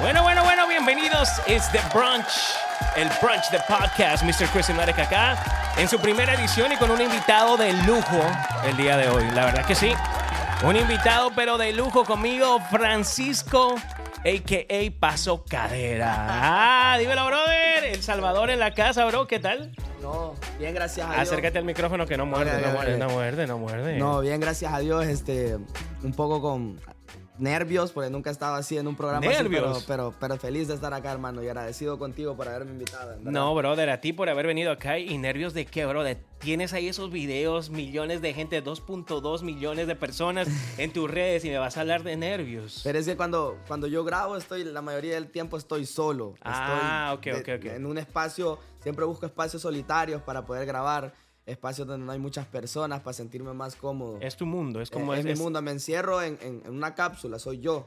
[0.00, 1.28] Bueno, bueno, bueno, bienvenidos.
[1.46, 2.56] Es The Brunch,
[2.96, 4.22] el brunch de podcast.
[4.24, 4.48] Mr.
[4.52, 8.20] Chris Marek acá en su primera edición y con un invitado de lujo
[8.66, 9.24] el día de hoy.
[9.30, 9.92] La verdad que sí.
[10.64, 15.00] Un invitado, pero de lujo conmigo, Francisco, a.k.a.
[15.00, 16.14] Paso Cadera.
[16.92, 17.84] Ah, dímelo, brother.
[17.84, 19.26] El Salvador en la casa, bro.
[19.26, 19.72] ¿Qué tal?
[20.02, 21.22] No, bien, gracias a Dios.
[21.22, 23.96] Acércate al micrófono que no muerde, no muerde, no muerde, no muerde.
[23.96, 25.06] No, bien, gracias a Dios.
[25.06, 25.56] Este,
[26.02, 26.80] un poco con
[27.38, 29.84] nervios, porque nunca he estado así en un programa así, ¿Nervios?
[29.84, 33.08] pero, pero, pero feliz de estar acá, hermano, y agradecido contigo por haberme invitado.
[33.08, 33.30] verdad.
[33.30, 36.18] No, brother, a ti por haber venido acá y nervios de qué, brother.
[36.38, 40.46] Tienes ahí esos videos, millones de gente, 2.2 millones de personas
[40.78, 42.80] en tus redes y me vas a hablar de nervios.
[42.84, 46.34] Pero es que cuando, cuando yo grabo, estoy, la mayoría del tiempo estoy solo.
[46.42, 47.64] Ah, Estoy ok, ok, ok.
[47.72, 51.14] En un espacio, siempre busco espacios solitarios para poder grabar,
[51.46, 54.18] espacios donde no hay muchas personas para sentirme más cómodo.
[54.20, 56.94] Es tu mundo, es como es, es, mi mundo, me encierro en, en- en una
[56.94, 57.86] cápsula, soy yo.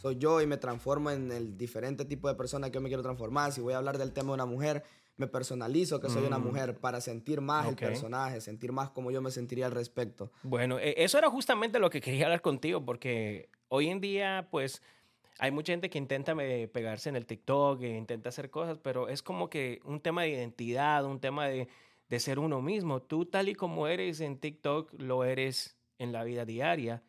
[0.00, 3.02] Soy yo y me transformo en el diferente tipo de persona que yo me quiero
[3.02, 3.50] transformar.
[3.52, 4.84] Si voy a hablar del tema de una mujer,
[5.16, 6.44] me personalizo que soy una Mm.
[6.44, 10.30] mujer para sentir más el personaje, sentir más como yo me sentiría al respecto.
[10.44, 14.80] Bueno, eh, eso era justamente lo que quería hablar contigo, porque hoy en día, pues,
[15.40, 19.08] hay mucha gente que intenta eh, pegarse en el TikTok, e intenta hacer cosas, pero
[19.08, 21.66] es como que un tema de identidad, un tema de,
[22.08, 23.00] de ser uno mismo.
[23.02, 27.02] Tú, tal y como eres en TikTok, lo eres en la vida diaria.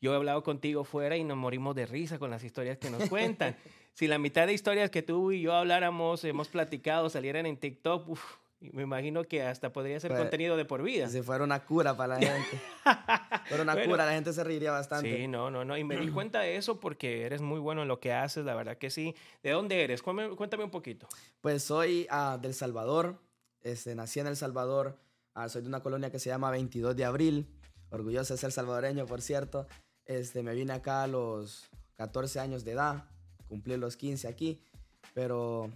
[0.00, 3.08] Yo he hablado contigo fuera y nos morimos de risa con las historias que nos
[3.10, 3.56] cuentan.
[3.94, 8.08] si la mitad de historias que tú y yo habláramos, hemos platicado, salieran en TikTok,
[8.08, 8.22] uf,
[8.60, 11.08] me imagino que hasta podría ser Pues, contenido de por vida.
[11.08, 12.60] Si fuera una cura para la gente.
[13.48, 13.90] fuera una Bueno.
[13.90, 15.14] cura, la gente se reiría bastante.
[15.16, 15.76] Sí, no, no, no.
[15.76, 18.54] Y me di cuenta de eso porque eres muy bueno en lo que haces, la
[18.54, 19.14] verdad que sí.
[19.42, 20.02] ¿De dónde eres?
[20.02, 21.06] Cuéntame, cuéntame un poquito.
[21.40, 23.18] Pues soy ah, del Salvador,
[23.62, 24.98] este, nací en El Salvador,
[25.34, 27.48] ah, soy de una colonia que se llama 22 de abril,
[27.90, 29.66] orgulloso de ser salvadoreño, por cierto.
[30.04, 33.04] Este, me vine acá a los 14 años de edad,
[33.48, 34.60] cumplí los 15 aquí,
[35.14, 35.70] pero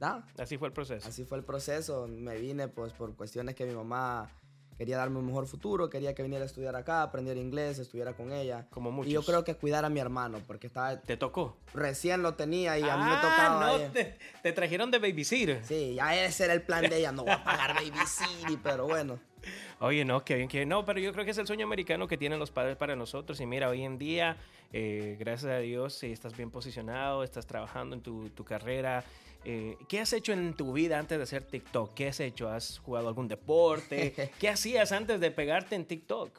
[0.00, 1.08] nada, Así fue el proceso.
[1.08, 2.06] así fue el proceso.
[2.08, 4.30] Me vine pues por cuestiones que mi mamá
[4.78, 8.32] quería darme un mejor futuro, quería que viniera a estudiar acá, aprendiera inglés, estuviera con
[8.32, 8.66] ella.
[8.70, 9.10] Como muchos.
[9.10, 11.56] Y yo creo que cuidar a mi hermano, porque estaba, ¿Te tocó?
[11.74, 13.66] recién lo tenía y a mí me Ah, tocaba...
[13.78, 15.64] no, te, te trajeron de babysitter.
[15.64, 17.12] Sí, ya ese era el plan de ella.
[17.12, 19.18] No voy a pagar babysitter, pero bueno.
[19.80, 22.16] Oye, no, qué bien, que no, pero yo creo que es el sueño americano que
[22.16, 23.40] tienen los padres para nosotros.
[23.40, 24.36] Y mira, hoy en día,
[24.72, 29.04] eh, gracias a Dios, estás bien posicionado, estás trabajando en tu, tu carrera.
[29.44, 31.94] Eh, ¿Qué has hecho en tu vida antes de hacer TikTok?
[31.94, 32.48] ¿Qué has hecho?
[32.48, 34.32] ¿Has jugado algún deporte?
[34.38, 36.30] ¿Qué hacías antes de pegarte en TikTok?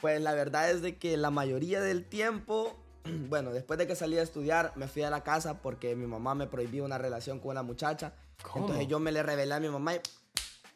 [0.00, 2.76] Pues la verdad es de que la mayoría del tiempo,
[3.28, 6.34] bueno, después de que salí a estudiar, me fui a la casa porque mi mamá
[6.34, 8.12] me prohibió una relación con una muchacha.
[8.42, 8.66] ¿Cómo?
[8.66, 10.00] Entonces yo me le revelé a mi mamá y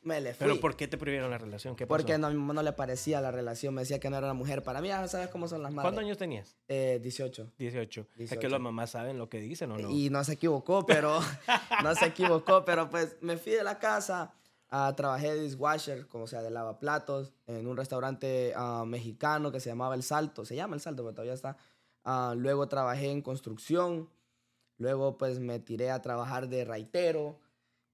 [0.03, 0.47] me le fui.
[0.47, 1.77] ¿Pero por qué te prohibieron la relación?
[1.77, 1.97] ¿Qué pasó?
[1.97, 4.27] Porque no, a mi mamá no le parecía la relación, me decía que no era
[4.27, 4.63] una mujer.
[4.63, 5.85] Para mí, ya sabes cómo son las madres.
[5.85, 6.57] ¿Cuántos años tenías?
[6.69, 7.53] Eh, 18.
[7.59, 8.01] 18.
[8.01, 8.49] Es que 18.
[8.49, 9.91] las mamás saben lo que dicen o no.
[9.91, 11.21] Y no se equivocó, pero
[11.83, 14.35] no se equivocó, pero pues me fui de la casa,
[14.71, 19.71] ah, trabajé de dishwasher, como sea, de lavaplatos, en un restaurante ah, mexicano que se
[19.71, 21.57] llamaba El Salto, se llama El Salto, pero todavía está.
[22.05, 24.09] Ah, luego trabajé en construcción,
[24.79, 27.39] luego pues me tiré a trabajar de raitero,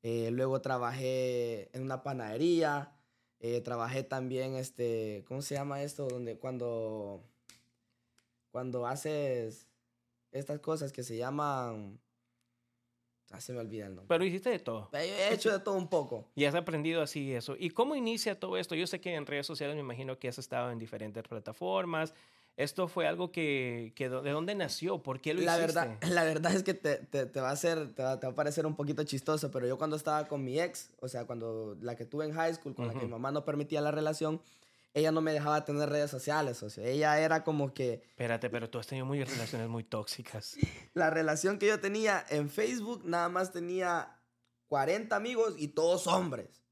[0.08, 2.92] eh, luego trabajé en una panadería,
[3.41, 6.08] eh, trabajé también, este, ¿cómo se llama esto?
[6.08, 7.22] Donde cuando,
[8.50, 9.69] cuando haces
[10.32, 12.00] estas cosas que se llaman...
[13.30, 14.08] Ah, se me olvida el nombre.
[14.08, 14.88] Pero hiciste de todo.
[14.94, 16.30] He hecho de todo un poco.
[16.34, 17.56] Y has aprendido así eso.
[17.58, 18.75] ¿Y cómo inicia todo esto?
[18.75, 22.14] Yo sé que en redes sociales me imagino que has estado en diferentes plataformas.
[22.58, 25.00] ¿Esto fue algo que, que de dónde nació?
[25.02, 25.78] ¿Por qué lo La hiciste?
[25.80, 28.32] verdad, la verdad es que te, te- te va a hacer, te va, te va
[28.32, 31.76] a parecer un poquito chistoso, pero yo cuando estaba con mi ex, o sea, cuando
[31.80, 34.42] la que tuve en high school, con la que mi mamá no permitía la relación,
[34.92, 38.69] ella no me dejaba tener redes sociales, o sea, ella era como que Espérate, pero
[38.69, 40.56] tú has tenido muy relaciones muy tóxicas.
[40.94, 44.16] la relación que yo tenía en Facebook nada más tenía
[44.66, 46.62] 40 amigos y todos hombres.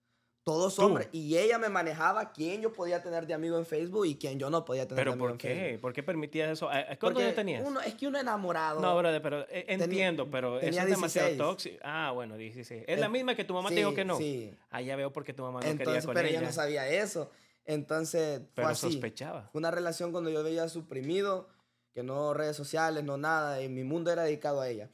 [0.47, 0.83] Todos ¿Tú?
[0.83, 1.09] hombres.
[1.11, 4.49] Y ella me manejaba quién yo podía tener de amigo en Facebook y quién yo
[4.49, 5.49] no podía tener de ¿Pero amigo por en qué?
[5.49, 5.81] Facebook.
[5.81, 6.69] ¿Por qué permitías eso?
[6.71, 7.65] ¿A- a ¿Cuántos años tenías?
[7.67, 8.81] Uno, es que uno enamorado.
[8.81, 11.37] No, brother, pero eh, entiendo, pero eso es demasiado 16.
[11.37, 11.77] tóxico.
[11.83, 12.85] Ah, bueno, 16.
[12.87, 14.19] Es la Eh, misma que tu mamá te sí, dijo que no.
[14.19, 14.55] Sí.
[14.71, 16.41] Ah, ya veo por qué tu mamá no quería Entonces, con pero ella.
[16.43, 17.29] no sabía eso.
[17.65, 18.93] Entonces, fue pero así.
[18.93, 19.49] sospechaba.
[19.51, 21.49] Fue una relación cuando yo veía suprimido,
[21.93, 24.91] que no redes sociales, no nada, y mi mundo era dedicado a ella.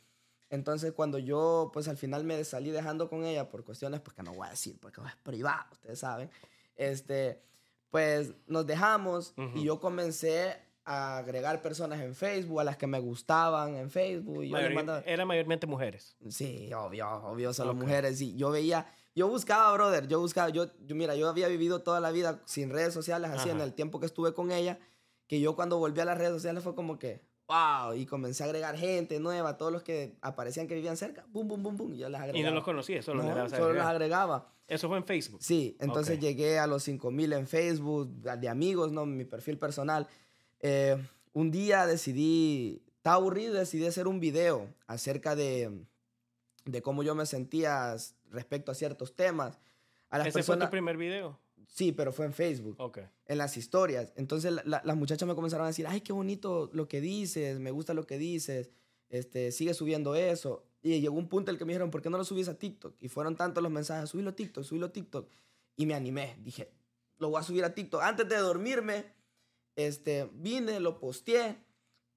[0.53, 4.23] Entonces, cuando yo, pues al final me salí dejando con ella por cuestiones, pues que
[4.23, 6.31] no voy a decir, porque es privado, ustedes saben.
[6.77, 7.43] Este,
[7.91, 9.57] pues nos dejamos Ujú.
[9.59, 14.45] y yo comencé a agregar personas en Facebook, a las que me gustaban en Facebook.
[14.45, 16.17] Y yo mandaba- Era mayormente mujeres.
[16.29, 17.79] Sí, obvio, obvio, solo Ok.
[17.79, 18.21] mujeres.
[18.21, 21.99] Y yo veía, yo buscaba, brother, yo buscaba, yo, yo, mira, yo había vivido toda
[22.01, 23.65] la vida sin redes sociales, así en Ajá.
[23.65, 24.79] el tiempo que estuve con ella,
[25.29, 27.23] que yo cuando volví a las redes sociales fue como que,
[27.53, 27.95] ¡Wow!
[27.95, 31.63] Y comencé a agregar gente nueva, todos los que aparecían que vivían cerca, ¡bum, bum,
[31.63, 31.95] bum, bum!
[31.95, 32.39] Y yo las agregaba.
[32.39, 34.49] Y no los conocía, solo, No, a solo los agregaba.
[34.69, 35.43] Eso fue en Facebook.
[35.43, 36.23] Sí, entonces Ok.
[36.23, 39.05] llegué a los 5000 en Facebook, de amigos, ¿no?
[39.05, 40.07] Mi perfil personal.
[40.61, 40.97] Eh,
[41.35, 45.85] un día decidí, estaba aburrido, decidí hacer un video acerca de,
[46.65, 47.95] de cómo yo me sentía
[48.31, 49.59] respecto a ciertos temas.
[50.09, 51.39] A las Ese fue personas, tu primer video.
[51.69, 52.99] Sí, pero fue en Facebook, Ok.
[53.27, 54.13] en las historias.
[54.17, 57.59] Entonces la- la- las muchachas me comenzaron a decir, ay, qué bonito lo que dices,
[57.61, 58.71] me gusta lo que dices,
[59.09, 60.65] este, sigue subiendo eso.
[60.83, 62.59] Y llegó un punto en el que me dijeron, ¿por qué no lo subís a
[62.59, 62.97] TikTok?
[63.01, 65.29] Y fueron tantos los mensajes, subilo a TikTok, subilo a TikTok.
[65.77, 66.71] Y me animé, dije,
[67.19, 68.03] lo voy a subir a TikTok.
[68.03, 69.05] Antes de dormirme,
[69.77, 71.57] este, vine, lo posteé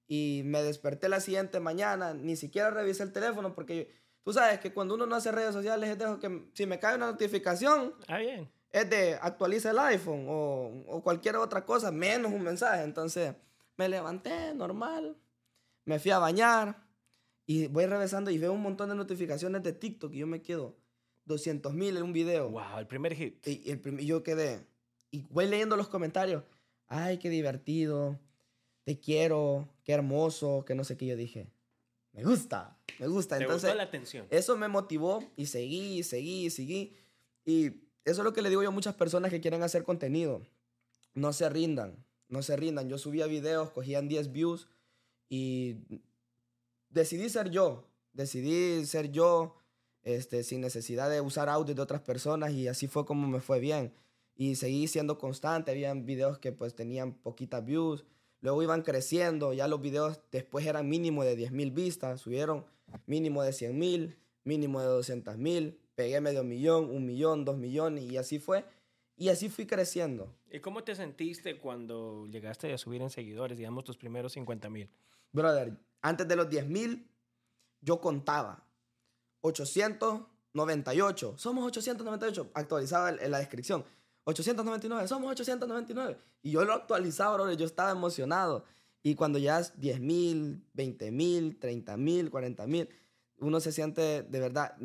[0.08, 3.90] y me desperté la siguiente mañana, ni siquiera revisé el teléfono porque
[4.22, 6.96] tú sabes que cuando uno no hace redes sociales, es de que si me cae
[6.96, 8.48] una notificación, Ah, bien.
[8.80, 12.82] Es de actualiza el iPhone o, o cualquier otra cosa, menos un mensaje.
[12.82, 13.34] Entonces
[13.76, 15.16] me levanté normal,
[15.84, 16.84] me fui a bañar
[17.46, 20.76] y voy regresando y veo un montón de notificaciones de TikTok y yo me quedo
[21.26, 22.50] 200 mil en un video.
[22.50, 23.46] Wow, el primer hit.
[23.46, 24.66] Y, y el prim- y yo quedé.
[25.10, 26.42] Y voy leyendo los comentarios.
[26.88, 28.18] Ay, qué divertido.
[28.84, 29.68] Te quiero.
[29.84, 30.64] Qué hermoso.
[30.64, 31.06] Que no sé qué.
[31.06, 31.48] Yo dije.
[32.12, 32.76] Me gusta.
[32.98, 33.36] Me gusta.
[33.38, 34.26] Te Entonces, gustó la atención.
[34.30, 36.96] eso me motivó y seguí, seguí, seguí.
[37.44, 37.70] Y
[38.06, 40.40] eso es lo que le digo yo a muchas personas que quieren hacer contenido.
[41.14, 42.88] No se rindan, no se rindan.
[42.88, 44.68] Yo subía videos, cogían 10 views
[45.28, 45.78] y
[46.88, 47.84] decidí ser yo.
[48.12, 49.56] Decidí ser yo
[50.04, 53.58] este, sin necesidad de usar audio de otras personas y así fue como me fue
[53.58, 53.92] bien.
[54.36, 55.72] Y seguí siendo constante.
[55.72, 58.04] Habían videos que pues tenían poquitas views.
[58.40, 59.52] Luego iban creciendo.
[59.52, 62.20] Ya los videos después eran mínimo de 10 mil vistas.
[62.20, 62.66] Subieron
[63.06, 65.80] mínimo de 100 mil, mínimo de 200 mil.
[65.96, 68.64] Pegué medio millón, un millón, dos millones y así fue.
[69.16, 70.32] Y así fui creciendo.
[70.50, 74.90] ¿Y cómo te sentiste cuando llegaste a subir en seguidores, digamos, tus primeros 50 mil?
[75.32, 75.72] Brother,
[76.02, 77.08] antes de los 10 mil,
[77.80, 78.62] yo contaba
[79.40, 81.34] 898.
[81.38, 82.50] Somos 898.
[82.52, 83.84] Actualizaba en, la descripción.
[84.24, 85.08] 899.
[85.08, 86.18] Somos 899.
[86.42, 87.56] Y yo lo actualizaba, brother.
[87.56, 88.64] Yo estaba emocionado.
[89.02, 92.88] Y cuando ya es 10 mil, 20 mil, 30 mil, 40 mil,
[93.38, 94.76] uno se siente de verdad.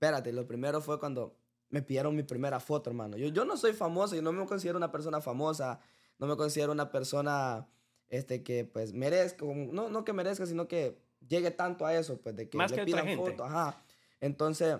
[0.00, 1.36] Espérate, lo primero fue cuando
[1.68, 3.18] me pidieron mi primera foto, hermano.
[3.18, 5.78] Yo, yo no soy famoso, yo no me considero una persona famosa,
[6.18, 7.68] no me considero una persona
[8.08, 10.98] este, que pues merezca, no, no que merezca, sino que
[11.28, 13.30] llegue tanto a eso, pues de que Más le que pidan gente.
[13.30, 13.84] foto, ajá.
[14.22, 14.78] Entonces,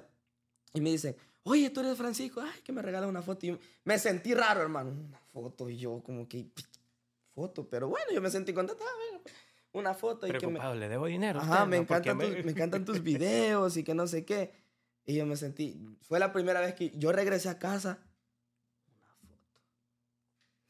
[0.72, 3.44] y me dicen, oye, tú eres Francisco, ay, que me regalas una foto.
[3.44, 6.46] Y yo me sentí raro, hermano, una foto, y yo como que,
[7.34, 9.30] foto, pero bueno, yo me sentí contento, ah,
[9.72, 10.26] una foto.
[10.26, 11.40] Y que me, Preocupado, le debo dinero.
[11.40, 11.82] Ajá, usted, me, ¿no?
[11.82, 14.69] Encantan tus, me encantan tus videos y que no sé qué.
[15.06, 17.98] Y yo me sentí, fue la primera vez que yo regresé a casa.
[18.98, 19.42] Una foto.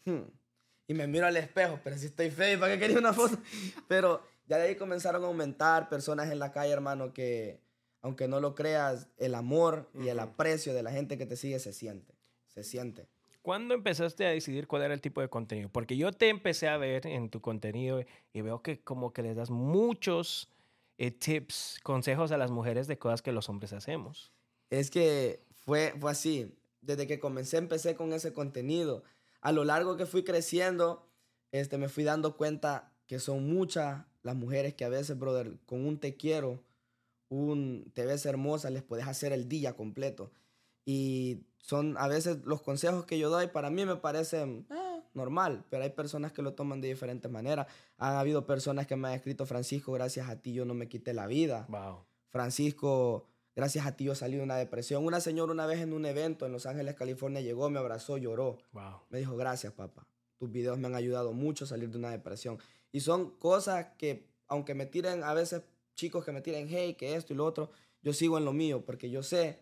[0.04, 0.40] Hmm.
[0.86, 3.38] Y me miro al espejo, pero si estoy feo, ¿para qué quería una foto?
[3.86, 7.60] Pero ya de ahí comenzaron a aumentar personas en la calle, hermano, que
[8.02, 11.60] aunque no lo creas, el amor y el aprecio de la gente que te sigue
[11.60, 12.14] se siente.
[12.48, 13.06] Se siente.
[13.42, 15.68] ¿Cuándo empezaste a decidir cuál era el tipo de contenido?
[15.70, 19.36] Porque yo te empecé a ver en tu contenido y veo que como que les
[19.36, 20.50] das muchos
[21.00, 24.32] eh, tips, consejos a las mujeres de cosas que los hombres hacemos.
[24.68, 26.54] Es que fue, fue así.
[26.82, 29.02] Desde que comencé, empecé con ese contenido.
[29.40, 31.08] A lo largo que fui creciendo,
[31.52, 35.86] este, me fui dando cuenta que son muchas las mujeres que a veces, brother, con
[35.86, 36.62] un te quiero,
[37.30, 40.30] un te ves hermosa, les puedes hacer el día completo.
[40.84, 44.66] Y son a veces los consejos que yo doy, para mí me parecen
[45.14, 47.66] normal, pero hay personas que lo toman de diferentes maneras.
[47.96, 51.14] Han habido personas que me han escrito, Francisco, gracias a ti yo no me quité
[51.14, 51.66] la vida.
[51.68, 52.04] Wow.
[52.28, 53.26] Francisco,
[53.56, 55.04] gracias a ti yo salí de una depresión.
[55.04, 58.58] Una señora una vez en un evento en Los Ángeles, California, llegó, me abrazó, lloró.
[58.72, 59.02] Wow.
[59.10, 60.06] Me dijo, gracias papá.
[60.38, 62.58] Tus videos me han ayudado mucho a salir de una depresión.
[62.92, 65.62] Y son cosas que, aunque me tiren a veces
[65.94, 67.70] chicos que me tiren, hey, que esto y lo otro,
[68.02, 69.60] yo sigo en lo mío porque yo sé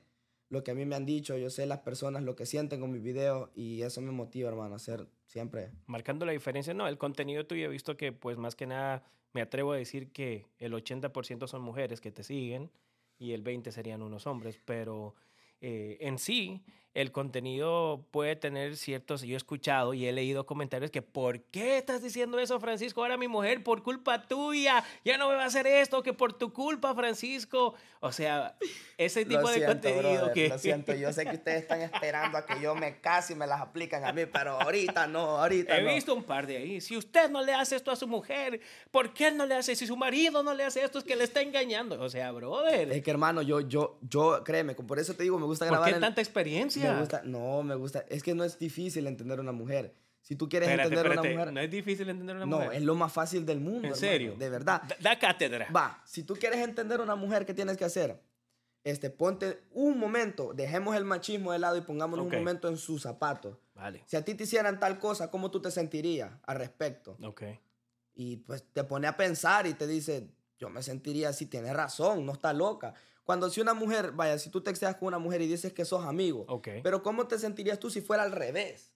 [0.51, 2.91] lo que a mí me han dicho, yo sé las personas lo que sienten con
[2.91, 5.71] mis videos y eso me motiva, hermano, a hacer siempre.
[5.87, 9.43] Marcando la diferencia, no, el contenido tuyo he visto que pues más que nada me
[9.43, 12.71] atrevo a decir que el 80% son mujeres que te siguen
[13.19, 15.15] y el 20% serían unos hombres, pero
[15.61, 16.65] eh, en sí
[16.95, 21.79] el contenido puede tener ciertos, yo he escuchado y he leído comentarios que ¿por qué
[21.79, 23.03] estás diciendo eso Francisco?
[23.03, 26.33] Ahora mi mujer por culpa tuya ya no me va a hacer esto, que por
[26.33, 27.75] tu culpa Francisco.
[28.01, 28.57] O sea,
[28.97, 30.49] ese tipo Lo de siento, contenido brother, que...
[30.49, 33.47] Lo siento, yo sé que ustedes están esperando a que yo me case y me
[33.47, 35.95] las aplican a mí, pero ahorita no, ahorita He no.
[35.95, 36.81] visto un par de ahí.
[36.81, 39.77] Si usted no le hace esto a su mujer, ¿por qué no le hace?
[39.77, 42.01] Si su marido no le hace esto, es que le está engañando.
[42.01, 42.91] O sea, brother.
[42.93, 45.89] Es que hermano, yo, yo, yo, créeme, por eso te digo, me gusta ¿Por grabar.
[45.91, 46.78] qué en- tanta experiencia?
[46.79, 48.05] Me gusta, no, me gusta.
[48.09, 49.95] Es que no es difícil entender a una mujer.
[50.21, 51.29] Si tú quieres Espérate, entender espérate.
[51.29, 51.53] una mujer...
[51.55, 52.73] No es difícil entender una No, mujer.
[52.75, 53.79] es lo más fácil del mundo.
[53.79, 54.35] ¿En hermano, serio?
[54.37, 54.83] De verdad.
[54.87, 55.69] Da, da cátedra.
[55.75, 58.21] Va, si tú quieres entender una mujer, ¿qué tienes que hacer?
[58.85, 62.33] Este, ponte un momento, dejemos el machismo de lado y pongámonos Ok.
[62.33, 63.57] un momento en sus zapatos.
[63.75, 64.03] Vale.
[64.07, 67.17] Si a ti te hicieran tal cosa, ¿cómo tú te sentirías al respecto?
[67.23, 67.43] Ok.
[68.15, 72.27] Y pues te pone a pensar y te dice, yo me sentiría así, tienes razón,
[72.27, 72.95] no está loca.
[73.29, 76.03] Cuando si una mujer, vaya, si tú texteas con una mujer y dices que sos
[76.07, 76.69] amigo, Ok.
[76.83, 78.95] pero ¿cómo te sentirías tú si fuera al revés?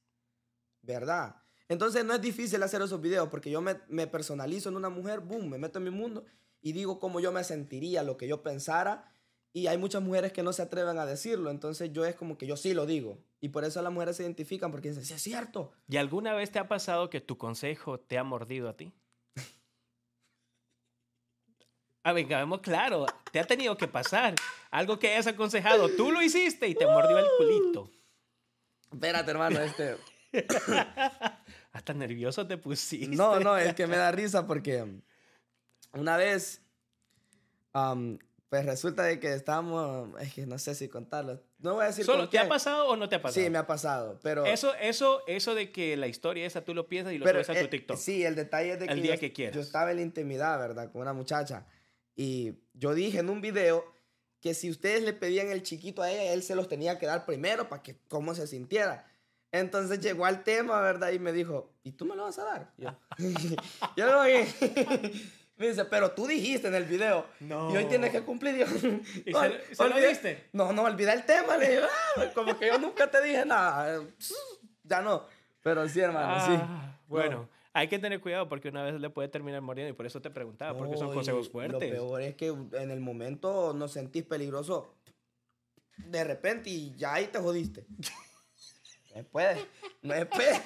[0.81, 1.37] ¿Verdad?
[1.69, 5.21] Entonces no es difícil hacer esos videos porque yo me, me personalizo en una mujer,
[5.21, 6.25] boom, me meto en mi mundo
[6.63, 9.13] y digo cómo yo me sentiría, lo que yo pensara.
[9.53, 12.47] Y hay muchas mujeres que no se atreven a decirlo, entonces yo es como que
[12.47, 13.19] yo sí lo digo.
[13.39, 15.73] Y por eso las mujeres se identifican porque dicen, sí es cierto.
[15.91, 18.95] ¿Y alguna vez te ha pasado que tu consejo te ha mordido a ti?
[22.05, 24.35] A ver, vemos claro, te ha tenido que pasar.
[24.71, 27.91] Algo que hayas aconsejado, tú lo hiciste y te mordió el culito.
[28.93, 29.97] Espérate, hermano, este...
[31.73, 33.15] Hasta nervioso te pusiste.
[33.17, 34.85] No, no, es que me da risa porque
[35.93, 36.63] una vez,
[37.73, 38.19] am,
[38.49, 41.43] pues resulta de que estábamos, es que no sé si contarlo.
[41.59, 43.43] No voy a decir ¿Solo te ha pasado o no te ha pasado?
[43.43, 44.45] Sí, me ha pasado, pero...
[44.45, 47.57] Eso, eso, eso de que la historia esa tú lo piensas y lo pero, subes
[47.57, 47.97] a tu eh, TikTok.
[47.97, 49.55] Sí, el detalle es de que, El día yo, que quieras.
[49.55, 50.91] yo estaba en la intimidad, ¿verdad?
[50.91, 51.67] Con una muchacha.
[52.17, 53.85] Y yo dije en un video
[54.41, 57.25] que si ustedes le pedían el chiquito a ella, él se los tenía que dar
[57.27, 59.07] primero para que cómo se sintiera.
[59.53, 61.11] Entonces llegó al tema, ¿verdad?
[61.13, 62.73] Y me dijo, ¿y tú me lo vas a dar?
[62.79, 62.91] Yo,
[63.97, 64.23] yo lo.
[65.59, 67.27] Me dice, pero tú dijiste en el video.
[67.39, 67.73] No.
[67.73, 68.57] Y hoy tienes que cumplir.
[68.57, 68.67] Yo,
[69.27, 70.49] ¿Y "No, se- se lo olvidé- diste?
[70.53, 71.57] No, no, olvidé el tema.
[71.59, 71.83] Le digo,
[72.17, 74.03] "Ah, como que yo nunca te dije nada.
[74.83, 75.25] Ya no.
[75.63, 76.53] Pero sí, hermano, sí.
[76.61, 80.07] Ah, Bueno, hay que tener cuidado porque una vez le puede terminar muriendo y por
[80.07, 81.91] eso te preguntaba, porque son No, consejos fuertes.
[81.91, 84.95] Lo peor es que en el momento nos sentís peligroso
[85.97, 87.87] de repente y ya ahí te jodiste.
[89.15, 89.67] No puede.
[90.03, 90.61] No puede.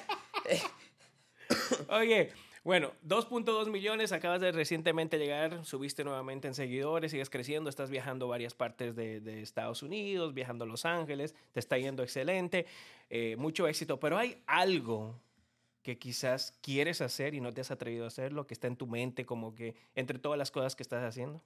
[1.89, 2.29] Oye,
[2.63, 8.27] bueno, 2.2 millones, acabas de recientemente llegar, subiste nuevamente en seguidores, sigues creciendo, estás viajando
[8.27, 12.65] varias partes de, de Estados Unidos, viajando a Los Ángeles, te está yendo excelente,
[13.09, 15.19] eh, mucho éxito, pero hay algo
[15.87, 18.87] que quizás quieres hacer y no te has atrevido a hacerlo, que está en tu
[18.87, 21.41] mente, como que entre todas las cosas que estás haciendo.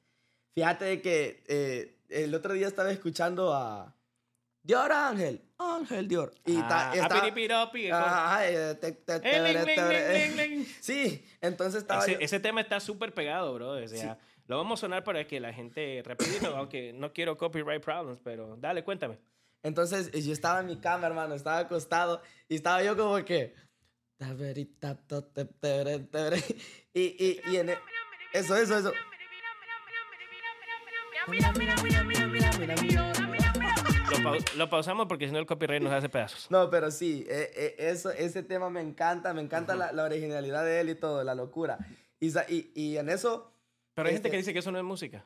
[0.56, 3.96] Fíjate que eh, el otro día estaba escuchando a
[4.64, 5.44] Dior Ángel.
[5.60, 6.34] Ángel Dior.
[6.48, 6.92] Y Ah.
[10.82, 13.74] Sí, entonces estaba Ese, yo- ese tema está súper pegado, bro.
[13.74, 14.18] O sea,
[14.48, 18.58] lo vamos a sonar para que la gente rapidito, aunque no quiero copyright problems, pero
[18.58, 19.20] dale, cuéntame.
[19.62, 23.54] Entonces yo estaba en mi cama, hermano, estaba acostado y estaba yo como que...
[26.94, 27.78] Y, y, y en e-
[28.34, 28.94] eso, eso, eso.
[34.12, 36.50] Lo, pau- lo pausamos porque si no el copyright nos hace pedazos.
[36.52, 40.66] No, pero sí, eh, eh, eso, ese tema me encanta, me encanta la, la originalidad
[40.66, 41.78] de él y todo, la locura.
[42.20, 43.52] Y, y, y en eso,
[43.94, 45.26] Pero hay gente Este- que dice que eso no es música.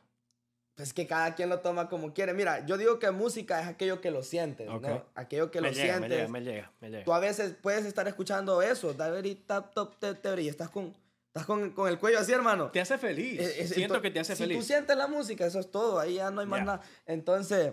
[0.76, 2.34] Pues que cada quien lo toma como quiere.
[2.34, 4.82] Mira, yo digo que música es aquello que lo sientes, Ok.
[4.86, 5.04] ¿no?
[5.14, 6.18] Aquello que me lo llega, me sientes.
[6.18, 7.04] llega, me llega, me llega.
[7.04, 10.94] Tú a veces puedes estar escuchando eso, tap, top, te, y estás con,
[11.28, 12.70] estás con, con el cuello así, hermano.
[12.70, 13.40] Te hace feliz.
[13.40, 14.58] Eh, eh, Siento ento- que te hace si feliz.
[14.58, 16.64] tú sientes la música, eso es todo, ahí ya no hay más Ya.
[16.66, 16.82] nada.
[17.06, 17.72] Entonces,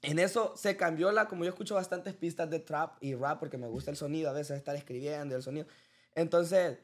[0.00, 3.58] en eso se cambió la, como yo escucho bastantes pistas de trap y rap, porque
[3.58, 5.66] me gusta el sonido, a veces estar escribiendo el sonido.
[6.14, 6.78] Entonces,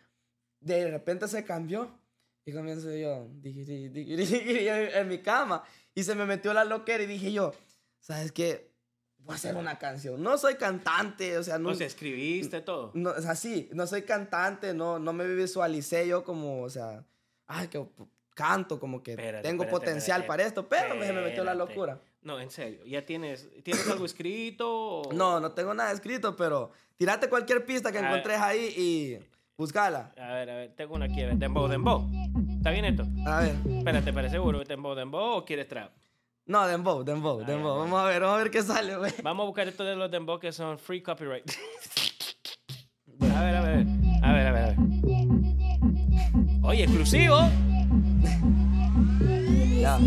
[0.61, 1.99] de repente se cambió
[2.45, 5.63] y comienzo yo en, mi cama
[5.95, 7.53] y se me metió la loquera y dije yo,
[7.99, 8.71] ¿sabes qué?
[9.19, 10.23] Voy a hacer una canción.
[10.23, 12.91] No soy cantante, o sea, no, O sea, escribiste todo.
[12.95, 17.05] no, o sea, sí, no soy cantante, no, no me visualicé yo como, o sea,
[17.47, 17.85] ay, que
[18.35, 20.27] canto, como que Espérate, tengo espérate, potencial espérate.
[20.29, 22.01] para esto, pero me, me metió la locura.
[22.23, 22.85] No, en serio.
[22.87, 25.01] ¿Ya tienes, ¿tienes algo escrito?
[25.03, 28.11] o- No, no tengo nada escrito, pero tirate cualquier pista que A ver.
[28.11, 29.19] encontres ahí y
[29.57, 30.13] buscala.
[30.17, 31.23] A ver, a ver, tengo una aquí.
[31.23, 32.09] ver, Dembow, dembow.
[32.61, 33.07] ¿Está bien esto?
[33.27, 33.55] A ver.
[33.79, 34.63] Espérate, espérate, seguro.
[34.65, 35.93] ¿Dembow, dembow o quieres trap?
[36.45, 37.79] No, Dembow, Dembow, Ah, Dembow.
[37.79, 39.13] Vamos a ver, vamos a ver qué sale, güey.
[39.23, 41.51] Vamos a buscar esto de los dembow que son free copyright.
[43.35, 43.87] A ver, a ver.
[44.23, 44.77] A ver, a ver, a ver.
[46.63, 47.39] Oye, exclusivo.
[49.81, 49.99] Ya.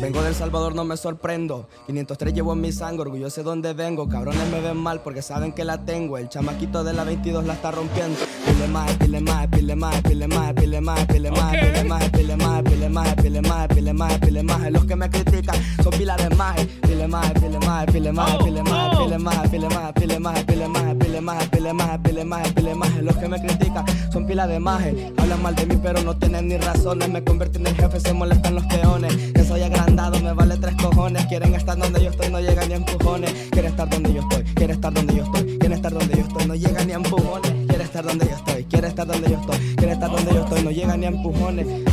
[0.00, 1.68] Vengo del Salvador, no me sorprendo.
[1.86, 4.08] 503 llevo en mi sangre, orgulloso de donde vengo.
[4.08, 6.18] Cabrones me ven mal porque saben que la tengo.
[6.18, 8.16] El chamaquito de la 22 la está rompiendo.
[8.46, 12.36] Pile más, pile más, pile más, pile más, pile más, pile más, pile más, pile
[12.36, 14.70] más, pile más, pile más, pile más, pile más.
[14.70, 16.56] Los que me critican son pilas de más.
[16.82, 19.04] Pile más, pile más, pile más, Oh, pile más, oh.
[19.04, 22.74] pile más, pile más, pile más, pile más, pile maje, pile maje, pile maje, pile
[22.74, 23.02] maje.
[23.02, 25.12] Los que me critican son pila de maje.
[25.16, 27.08] Hablan mal de mí, pero no tienen ni razones.
[27.08, 29.14] Me convierten en el jefe, se molestan los peones.
[29.32, 31.24] Que soy agrandado, me vale tres cojones.
[31.26, 33.32] Quieren estar donde yo estoy, no llegan ni empujones.
[33.50, 36.46] Quieren estar donde yo estoy, quieren estar donde yo estoy, quieren estar donde yo estoy,
[36.46, 37.52] no llegan ni empujones.
[37.68, 40.62] Quiere estar donde yo estoy, quiere estar donde yo estoy, quiere estar donde yo estoy,
[40.62, 41.66] no llegan ni empujones.
[41.66, 41.84] Oye,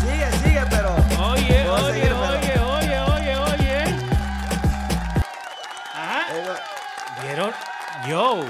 [0.00, 0.90] Sigue, sigue, pero.
[1.30, 3.84] oye, oye, oye, oye, oye, oye.
[6.32, 6.56] Eh,
[7.22, 7.50] ¿Vieron?
[8.08, 8.44] Yo.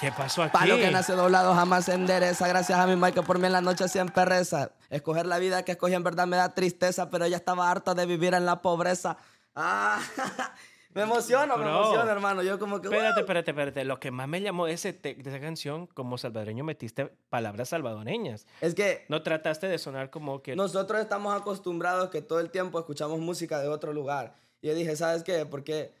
[0.00, 0.52] ¿Qué pasó aquí?
[0.52, 2.46] Palo que nace doblado jamás se endereza.
[2.46, 4.70] Gracias a mi Mike que por mí en la noche siempre reza.
[4.90, 8.06] Escoger la vida que escogí en verdad me da tristeza, pero ella estaba harta de
[8.06, 9.16] vivir en la pobreza.
[9.56, 10.00] Ah,
[10.94, 11.76] me emociono, me Bro.
[11.80, 12.42] emociono, hermano.
[12.44, 12.86] Yo como que.
[12.88, 13.22] Espérate, ¡uh!
[13.22, 13.84] espérate, espérate.
[13.84, 18.46] Lo que más me llamó ese de esa canción, como salvadoreño metiste palabras salvadoreñas.
[18.60, 20.54] Es que No trataste de sonar como que...
[20.54, 24.36] nosotros estamos acostumbrados que todo el tiempo escuchamos música de otro lugar.
[24.62, 25.44] Y yo dije, ¿sabes qué?
[25.44, 25.92] Porque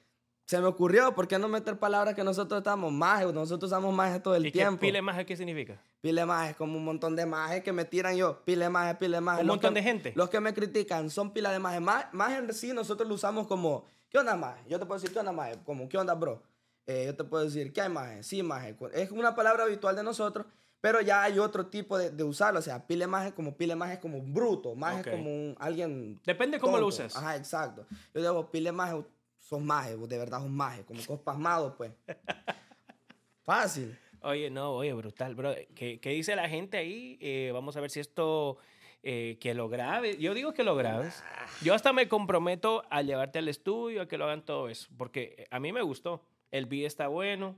[0.48, 3.20] se me ocurrió, ¿por qué no meter palabras que nosotros estamos más?
[3.34, 4.80] Nosotros usamos más todo el ¿Y tiempo.
[4.80, 5.78] pile más qué significa?
[6.00, 8.40] Pile más, es como un montón de majes que me tiran yo.
[8.46, 9.40] Pile más, pile más.
[9.40, 10.12] Un Los montón que- de gente.
[10.16, 11.82] Los que me critican son pila de majes.
[11.82, 14.62] Más, más en sí nosotros lo usamos como, ¿qué onda maje?
[14.70, 15.58] Yo te puedo decir, ¿qué onda maje?
[15.66, 16.42] Como, ¿qué onda bro?
[16.86, 18.22] Eh, yo te puedo decir, ¿qué hay maje?
[18.22, 18.74] Sí maje.
[18.94, 20.46] Es una palabra habitual de nosotros,
[20.80, 22.60] pero ya hay otro tipo de, de usarlo.
[22.60, 24.74] O sea, pile maje como pile maje es como bruto.
[24.74, 27.04] Maje es como un, alguien Depende cómo lo tonto.
[27.04, 27.14] uses.
[27.16, 27.84] Ajá, exacto.
[28.14, 29.04] Yo digo, pile maje,
[29.48, 30.84] sos maje, vos de verdad sos maje.
[30.84, 31.92] Como sos pasmado, pues.
[33.44, 33.98] Fácil.
[34.20, 35.54] Oye, no, oye, brutal, bro.
[35.74, 37.18] ¿Qué, qué dice la gente ahí?
[37.20, 38.58] Eh, vamos a ver si esto,
[39.02, 40.18] eh, que lo grabes.
[40.18, 41.22] Yo digo que lo grabes.
[41.62, 45.46] Yo hasta me comprometo a llevarte al estudio, a que lo hagan todo eso, porque
[45.50, 46.24] a mí me gustó.
[46.50, 47.56] El beat está bueno,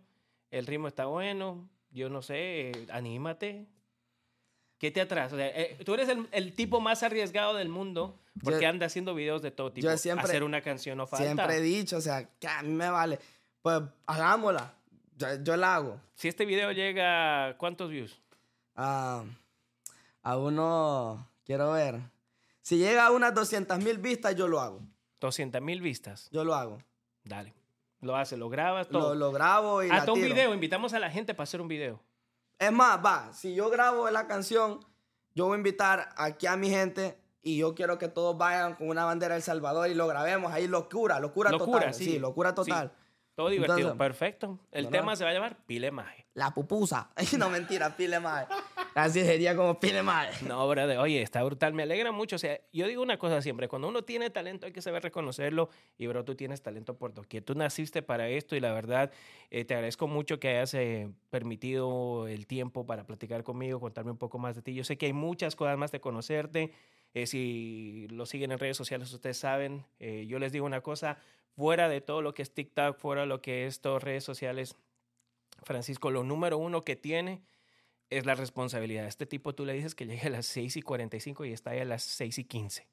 [0.50, 1.68] el ritmo está bueno.
[1.90, 3.66] Yo no sé, eh, anímate.
[4.80, 5.34] ¿Qué te atrasa?
[5.34, 8.86] O sea, eh, tú eres el, el tipo más arriesgado del mundo porque Yo- anda
[8.86, 9.86] haciendo videos de todo tipo.
[9.86, 11.22] yo siempre- Hacer una canción no falta.
[11.26, 13.18] Siempre he dicho, o sea, que a mí me vale.
[13.60, 14.72] Pues hagámosla.
[15.18, 16.00] Yo, yo la hago.
[16.14, 18.18] Si este video llega, a ¿cuántos views?
[18.74, 19.22] Ah,
[20.22, 22.00] a uno, quiero ver.
[22.62, 24.80] Si llega a unas 200 mil vistas, yo lo hago.
[25.20, 26.30] 200 mil vistas.
[26.32, 26.82] Yo lo hago.
[27.24, 27.52] Dale.
[28.00, 29.10] Lo haces, lo grabas, todo.
[29.14, 30.54] Lo, lo grabo y la Hasta un video.
[30.54, 32.00] Invitamos a la gente para hacer un video.
[32.60, 34.78] Es más, va, si yo grabo la canción,
[35.34, 38.88] yo voy a invitar aquí a mi gente y yo quiero que todos vayan con
[38.90, 41.94] una bandera de El Salvador y lo grabemos ahí, locura, locura, Locura, total.
[41.94, 42.04] sí.
[42.04, 42.92] Sí, locura total.
[42.94, 43.02] Sí.
[43.34, 43.78] Todo divertido.
[43.78, 44.58] Entonces- Perfecto.
[44.70, 44.98] El ¿Verdad?
[45.00, 46.26] tema se va a llamar Pile Maje.
[46.34, 47.10] La pupusa.
[47.38, 48.46] no, mentira, pile más.
[48.94, 50.02] Así sería como pile.
[50.46, 50.98] No, brother.
[50.98, 51.74] Oye, está brutal.
[51.74, 52.36] Me alegra mucho.
[52.36, 53.68] O sea, yo digo una cosa siempre.
[53.68, 55.70] Cuando uno tiene talento hay que saber reconocerlo.
[55.98, 57.42] Y, bro, tú tienes talento por doquier.
[57.42, 59.12] Tú naciste para esto y la verdad
[59.50, 64.18] eh, te agradezco mucho que hayas eh, permitido el tiempo para platicar conmigo, contarme un
[64.18, 64.74] poco más de ti.
[64.74, 66.72] Yo sé que hay muchas cosas más de conocerte.
[67.14, 69.84] Eh, si lo siguen en redes sociales, ustedes saben.
[69.98, 71.18] Eh, yo les digo una cosa.
[71.56, 74.76] Fuera de todo lo que es TikTok, fuera de lo que es todo redes sociales,
[75.64, 77.42] Francisco, lo número uno que tiene
[78.10, 79.06] es la responsabilidad.
[79.06, 81.80] Este tipo tú le dices que llegue a las 6 y 45 y está ahí
[81.80, 82.86] a las 6 y 15.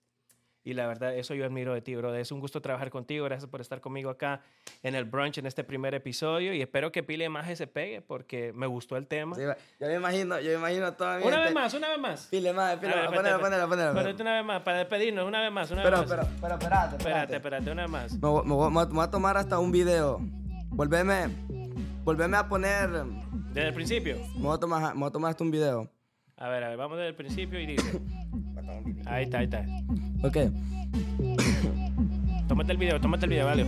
[0.63, 2.13] Y la verdad, eso yo admiro de ti, bro.
[2.13, 3.23] Es un gusto trabajar contigo.
[3.23, 4.41] Gracias por estar conmigo acá
[4.83, 6.53] en el brunch en este primer episodio.
[6.53, 9.37] Y espero que Pile Maje se pegue porque me gustó el tema.
[9.37, 9.43] Sí,
[9.79, 12.27] yo me imagino, yo me imagino toda mi una vez más, una vez más.
[12.27, 13.89] Pile más, pile espérate, Ponelo, ponelo, ponelo.
[13.91, 16.17] Espérate una vez más, para despedirnos, una vez más, una Pero, vez más.
[16.27, 17.71] pero, pero, espérate, espérate, espérate.
[17.71, 18.11] una vez más.
[18.11, 20.19] Me, me voy- me voy a tomar hasta un video.
[20.69, 21.29] Volveme,
[22.03, 22.89] volveme a poner.
[23.57, 24.17] Desde el principio.
[24.35, 25.89] voy a tomar, me voy a tomar hasta un video.
[26.35, 27.99] A ver, a ver, vamos desde el principio y dice.
[29.07, 29.65] Ahí está, ahí está.
[30.21, 30.37] Ok.
[32.47, 33.65] Tómate el video, tómate el video, vale.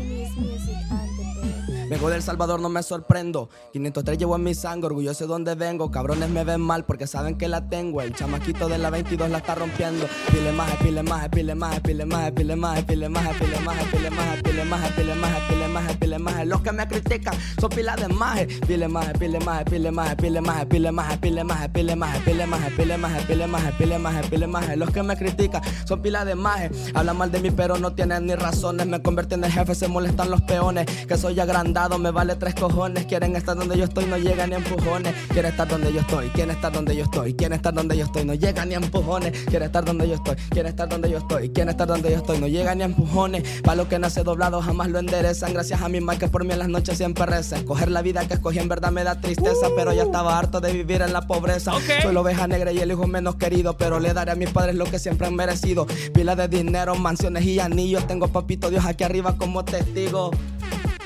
[1.89, 3.49] Vengo del Salvador, no me sorprendo.
[3.73, 5.89] 503 llevo en mi sangre, orgulloso de donde vengo.
[5.89, 8.01] Cabrones me ven mal porque saben que la tengo.
[8.03, 10.05] El chamaquito de la 22 la está rompiendo.
[10.31, 14.09] Pile más, pile más, pile más, pile más, pile más, pile más, pile más, pile
[14.11, 16.45] más, pile más, pile más, pile más, pile más.
[16.45, 18.45] Los que me critican son pilas de maje.
[18.67, 22.45] Pile más, pile más, pile más, pile más, pile más, pile más, pile más, pile
[22.45, 24.77] más, pile más, pile más, pile más, pile más.
[24.77, 26.69] Los que me critican son pilas de maje.
[26.93, 28.85] Hablan mal de mí, pero no tienen ni razones.
[28.85, 30.85] Me convierten en jefe, se molestan los peones.
[31.07, 33.05] Que soy agrandado, me vale tres cojones.
[33.05, 35.13] Quieren estar donde yo estoy, no llegan ni empujones.
[35.29, 38.25] Quieren estar donde yo estoy, quieren estar donde yo estoy, quieren estar donde yo estoy,
[38.25, 39.31] no llegan ni empujones.
[39.45, 42.39] Quieren estar donde yo estoy, quieren estar donde yo estoy, quieren estar donde yo estoy,
[42.39, 43.61] no llegan ni empujones.
[43.61, 45.53] Pa' lo que nace doblado jamás lo enderezan.
[45.53, 47.55] Gracias a mi mal que por mí en las noches siempre reza.
[47.55, 50.73] Escoger la vida que escogí en verdad me da tristeza, pero ya estaba harto de
[50.73, 51.75] vivir en la pobreza.
[51.75, 51.83] Ok.
[52.01, 54.75] Soy la oveja negra y el hijo menos querido, pero le daré a mis padres
[54.75, 55.87] lo que siempre han merecido.
[56.13, 58.05] Pila de dinero, mansiones y anillos.
[58.05, 60.31] Tengo papito Dios aquí arriba como testigo.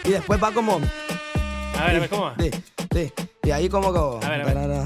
[0.05, 0.73] Y después va como.
[0.75, 2.35] A ver, a ver, ¿cómo va?
[2.39, 2.51] Sí,
[2.93, 3.13] sí.
[3.43, 4.25] Y ahí como que.
[4.25, 4.83] A ver, a ver.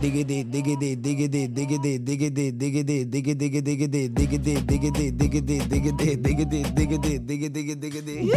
[0.00, 7.74] Diggity, diggity, diggity, diggity, diggity, diggity, diggity, diggity, diggity, diggity, diggity, diggity, diggity, diggity, diggity,
[7.76, 8.32] diggity.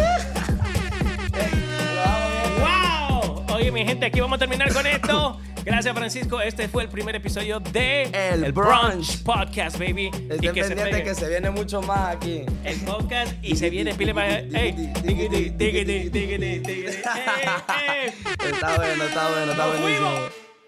[2.60, 3.56] ¡Wow!
[3.56, 5.40] Oye, mi gente, aquí vamos a terminar con esto.
[5.66, 6.40] Gracias, Francisco.
[6.42, 9.24] Este fue el primer episodio de El Brunch.
[9.24, 10.12] Podcast, baby.
[10.30, 12.44] Estén que se pendientes pegue que se viene mucho más aquí.
[12.64, 14.28] el podcast y se viene pile más.
[14.54, 14.94] ¡Ey!
[15.04, 16.86] Diggity, diggity, diggity, diggity.
[16.86, 20.12] Está bueno, está bueno, está ¡Nos buenísimo.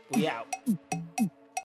[0.09, 0.45] Cuidado.